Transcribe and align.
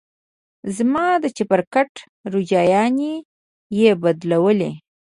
زما 0.77 1.07
د 1.23 1.25
چپرکټ 1.37 1.91
روجايانې 2.33 3.13
يې 3.79 3.91
بدلولې. 4.01 4.71